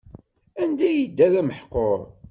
Anda 0.61 0.87
yedda 0.91 1.27
d 1.33 1.35
ameḥqur. 1.41 1.99